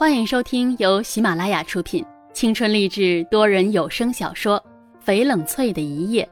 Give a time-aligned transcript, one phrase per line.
[0.00, 2.02] 欢迎收听由喜马拉雅出品、
[2.32, 4.58] 青春励志多人有声小说
[5.06, 6.26] 《翡冷翠的一夜》，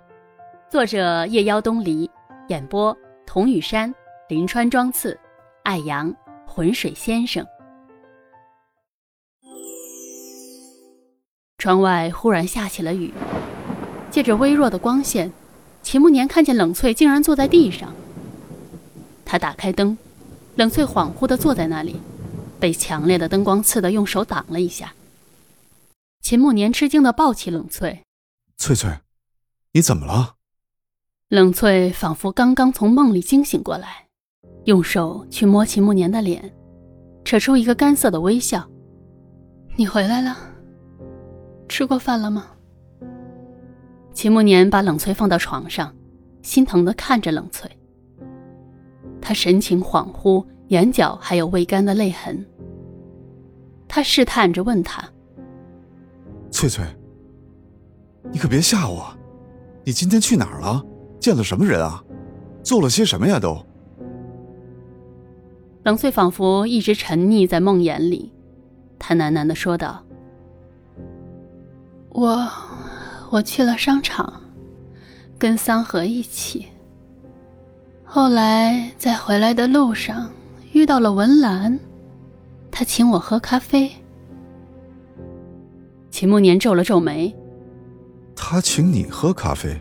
[0.73, 2.11] 作者夜妖东篱，
[2.49, 2.97] 演播
[3.27, 3.95] 童雨山、
[4.31, 5.21] 林川、庄次、
[5.65, 6.11] 艾阳、
[6.47, 7.47] 浑水先生。
[11.59, 13.13] 窗外忽然下起了雨，
[14.11, 15.31] 借着微弱的光线，
[15.83, 17.93] 秦慕年看见冷翠竟然坐在地上。
[19.27, 19.99] 他打开灯，
[20.55, 22.01] 冷翠恍惚地坐在那里。
[22.59, 24.93] 被强烈的灯光刺得用手挡了一下。
[26.21, 28.05] 秦慕年吃惊的抱起冷翠
[28.59, 28.91] ：“翠翠，
[29.73, 30.35] 你怎么了？”
[31.29, 34.09] 冷翠仿佛刚刚从梦里惊醒过来，
[34.65, 36.55] 用手去摸秦慕年的脸，
[37.25, 38.69] 扯出一个干涩的微笑
[39.77, 40.37] ：“你回来了，
[41.69, 42.47] 吃过饭了吗？”
[44.13, 45.95] 秦慕年把冷翠放到床上，
[46.43, 47.71] 心疼的看着冷翠。
[49.21, 50.45] 他神情恍惚。
[50.69, 52.45] 眼角还有未干的泪痕，
[53.89, 55.03] 他试探着问他
[56.53, 56.85] ：“翠翠，
[58.31, 59.07] 你可别吓我，
[59.83, 60.85] 你今天去哪儿了？
[61.19, 62.05] 见了什么人啊？
[62.63, 63.41] 做了些什么呀？
[63.41, 63.57] 都。”
[65.85, 68.31] 冷翠仿佛一直沉溺在梦魇里，
[68.99, 70.05] 他喃喃的说道
[72.13, 72.47] ：“我，
[73.31, 74.43] 我去了商场，
[75.39, 76.67] 跟桑河一起。
[78.05, 80.31] 后来在回来的路上。”
[80.73, 81.79] 遇到了文兰，
[82.71, 83.91] 他请我喝咖啡。
[86.11, 87.35] 秦慕年皱了皱眉。
[88.35, 89.81] 他请你喝咖啡？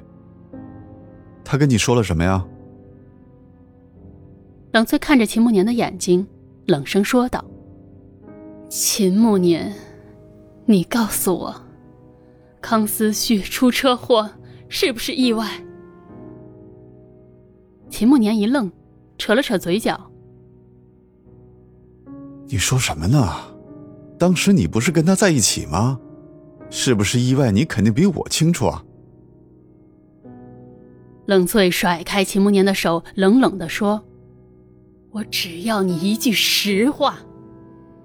[1.44, 2.46] 他跟你说了什么呀？
[4.72, 6.26] 冷翠看着秦慕年的眼睛，
[6.66, 7.44] 冷声说道
[8.70, 9.74] ：“秦慕年，
[10.66, 11.56] 你告诉我，
[12.62, 14.30] 康思旭出车祸
[14.70, 15.48] 是不是意外？”
[17.90, 18.72] 秦慕年一愣，
[19.18, 20.12] 扯了扯嘴角。
[22.50, 23.36] 你说什么呢？
[24.18, 26.00] 当时你不是跟他在一起吗？
[26.70, 27.52] 是不是意外？
[27.52, 28.84] 你肯定比我清楚啊！
[31.26, 34.02] 冷翠甩开秦慕年的手，冷冷的说
[35.12, 37.20] ：“我只要你一句实话，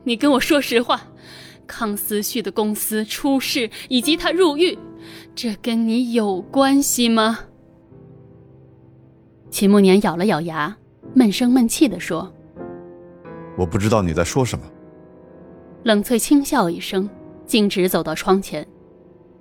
[0.04, 1.00] 你跟我说实话，
[1.66, 4.76] 康思旭的公司出事以及他入狱，
[5.34, 7.38] 这跟你有关系吗？”
[9.50, 10.76] 秦慕年咬了咬牙，
[11.14, 12.32] 闷声闷气的说。
[13.56, 14.64] 我不知道你在说什么。
[15.84, 17.08] 冷翠轻笑一声，
[17.46, 18.66] 径直走到窗前。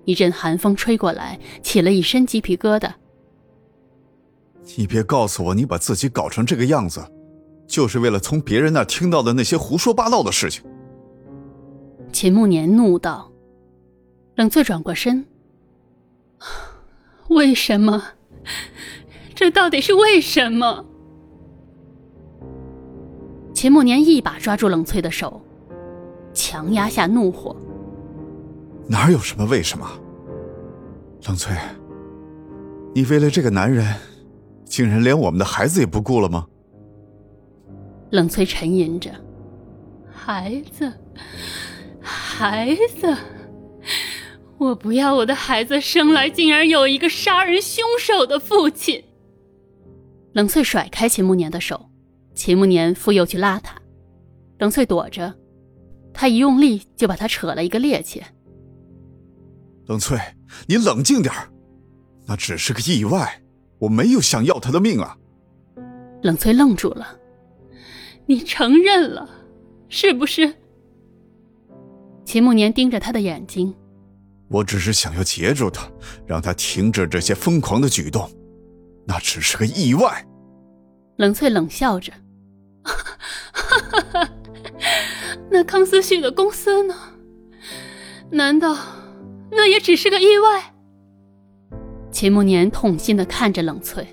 [0.06, 2.92] 一阵寒风吹过来，起了一身鸡皮疙瘩。
[4.76, 7.06] 你别告诉我，你把自己搞成这个样子，
[7.68, 10.64] 就是为了从别人那听到的那些胡说八道的事情。
[12.12, 13.32] 秦慕年怒道。
[14.36, 15.26] 冷翠转过身。
[17.30, 18.04] 为什么？
[19.36, 20.86] 这到底是为什么？
[23.62, 25.40] 秦慕年一把抓住冷翠的手，
[26.34, 27.56] 强压下怒火。
[28.88, 29.88] 哪有什么为什么？
[31.28, 31.56] 冷翠，
[32.96, 33.86] 你为了这个男人，
[34.66, 36.48] 竟然连我们的孩子也不顾了吗？
[38.10, 39.12] 冷翠沉吟着
[40.12, 40.92] ：“孩子，
[42.02, 43.16] 孩子，
[44.58, 49.04] 我不要我的孩子生来竟然有一个杀人凶手的父亲。”
[50.34, 51.91] 冷翠甩开秦慕年的手。
[52.44, 53.80] 秦慕年复又去拉他，
[54.58, 55.32] 冷翠躲着，
[56.12, 58.20] 他一用力就把他扯了一个趔趄。
[59.86, 60.18] 冷翠，
[60.68, 61.32] 你冷静点
[62.26, 63.44] 那只是个意外，
[63.78, 65.16] 我没有想要他的命啊！
[66.24, 67.16] 冷翠愣住了，
[68.26, 69.30] 你承认了，
[69.88, 70.52] 是不是？
[72.26, 73.72] 秦慕年盯着他的眼睛，
[74.50, 75.88] 我只是想要截住他，
[76.26, 78.28] 让他停止这些疯狂的举动，
[79.06, 80.26] 那只是个意外。
[81.18, 82.12] 冷翠冷笑着。
[82.84, 84.30] 哈
[85.50, 86.96] 那康思旭的公司呢？
[88.32, 88.78] 难道
[89.52, 90.74] 那也只是个意外？
[92.12, 94.08] 秦慕年痛心的看着冷翠。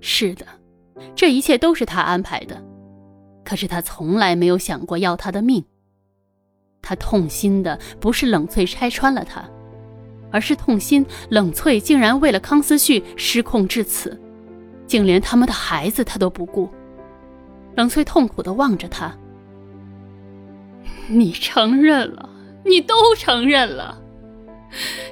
[0.00, 0.46] 是的，
[1.14, 2.62] 这一切都是他安排的。
[3.44, 5.64] 可是他从来没有想过要他的命。
[6.82, 9.48] 他痛心的不是冷翠拆穿了他，
[10.30, 14.20] 而是痛心冷翠竟然为了康思旭失控至此，
[14.86, 16.70] 竟连他们的孩子他都不顾。
[17.76, 19.16] 冷翠痛苦的望着他。
[21.08, 22.28] 你承认了，
[22.64, 24.02] 你都承认了，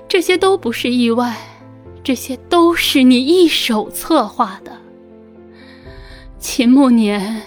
[0.09, 1.37] 这些都不是意外，
[2.03, 4.77] 这些都是你一手策划的。
[6.39, 7.43] 秦慕年，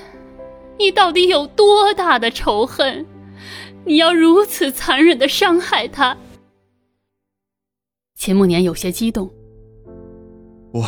[0.79, 3.05] 你到底有多大的仇恨？
[3.85, 6.17] 你要如此残忍的伤害他？
[8.15, 9.31] 秦慕年有些激动。
[10.73, 10.85] 我，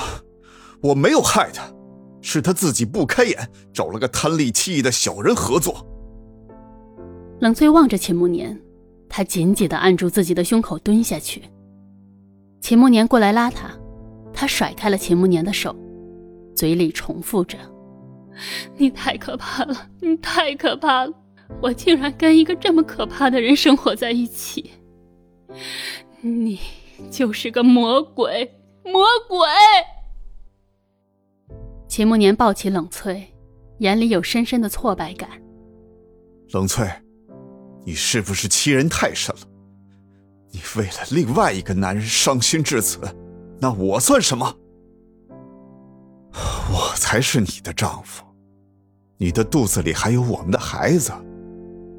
[0.81, 1.71] 我没有害他。
[2.21, 5.85] 是他自己不开眼，找了个贪利弃义的小人合作。
[7.39, 8.59] 冷翠望着秦慕年，
[9.07, 11.43] 他紧紧的按住自己的胸口，蹲下去。
[12.61, 13.71] 秦慕年过来拉他，
[14.33, 15.73] 他甩开了秦慕年的手，
[16.53, 17.57] 嘴里重复着
[18.75, 21.13] ：“你太可怕了，你太可怕了，
[21.61, 24.71] 我竟然跟一个这么可怕的人生活在一起。
[26.21, 26.59] 你
[27.09, 28.51] 就是个魔鬼，
[28.83, 29.39] 魔鬼！”
[31.89, 33.27] 秦慕年抱起冷翠，
[33.79, 35.27] 眼里有深深的挫败感。
[36.51, 36.87] 冷翠。
[37.83, 39.41] 你是不是欺人太甚了？
[40.51, 42.99] 你为了另外一个男人伤心至此，
[43.59, 44.53] 那我算什么？
[46.71, 48.23] 我才是你的丈夫，
[49.17, 51.11] 你的肚子里还有我们的孩子，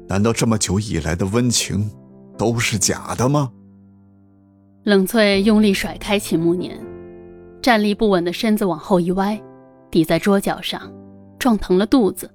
[0.07, 1.91] 难道这么久以来的温情
[2.37, 3.51] 都是假的吗？
[4.83, 6.79] 冷翠用力甩开秦慕年，
[7.61, 9.41] 站立不稳的身子往后一歪，
[9.91, 10.91] 抵在桌角上，
[11.37, 12.33] 撞疼了肚子。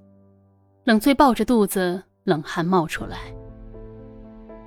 [0.85, 3.19] 冷翠抱着肚子，冷汗冒出来。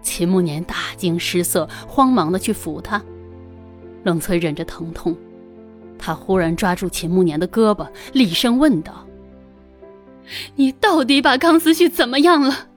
[0.02, 3.02] 秦慕年大惊失色，慌忙的去扶他。
[4.04, 5.16] 冷翠忍着疼痛，
[5.98, 9.06] 他忽然抓住秦慕年的胳膊，厉声问道
[10.56, 12.70] ：“你到底把康思旭怎么样了？”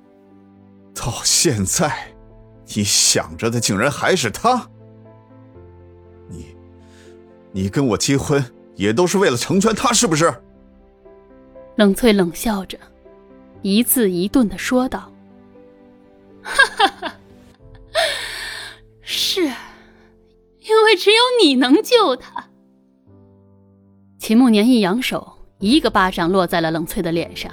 [0.94, 2.14] 到现在，
[2.74, 4.68] 你想着的竟然还是他。
[6.28, 6.56] 你，
[7.52, 8.44] 你跟我结婚
[8.74, 10.32] 也都是为了成全他，是不是？
[11.76, 12.78] 冷翠冷笑着，
[13.62, 15.10] 一字一顿的说道。
[16.42, 17.14] 哈哈哈，
[19.00, 22.48] 是，因为只有你能救他。
[24.19, 27.52] 秦慕年一扬手，一个巴掌落在了冷翠的脸上。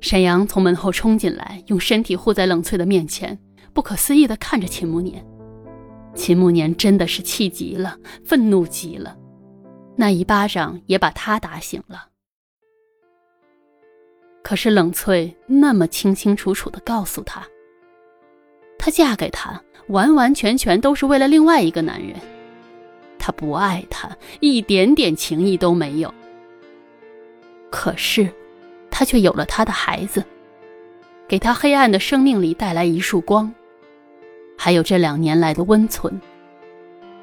[0.00, 3.38] 沈阳从门后冲进来，用身体护在冷翠的面前，
[3.72, 5.24] 不可思议的看着秦慕年。
[6.14, 9.16] 秦慕年真的是气极了，愤怒极了，
[9.96, 12.08] 那一巴掌也把他打醒了。
[14.42, 17.42] 可是冷翠那么清清楚楚的告诉他，
[18.78, 19.58] 她嫁给他
[19.88, 22.14] 完完全全都是为了另外一个男人，
[23.18, 24.10] 她不爱他，
[24.40, 26.12] 一点点情谊都没有。
[27.70, 28.28] 可是，
[28.90, 30.22] 他却有了他的孩子，
[31.26, 33.50] 给他黑暗的生命里带来一束光，
[34.58, 36.20] 还有这两年来的温存，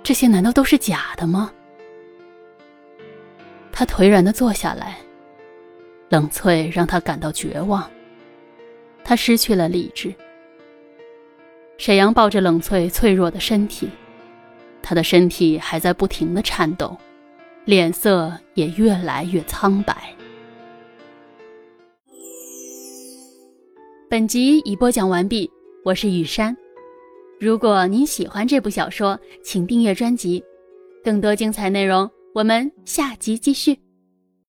[0.02, 1.52] 这些难道都是假的吗？
[3.82, 4.96] 他颓然的坐下来。
[6.10, 7.90] 冷翠让他感到绝望，
[9.04, 10.14] 他失去了理智。
[11.80, 13.90] 沈阳抱着冷翠脆弱的身体，
[14.84, 16.96] 他的身体还在不停的颤抖，
[17.66, 20.14] 脸色也越来越苍白。
[24.08, 25.50] 本集已播讲完毕，
[25.84, 26.56] 我是雨山。
[27.40, 30.44] 如果您喜欢这部小说，请订阅专辑，
[31.04, 33.91] 更多精彩内容我们下集继续。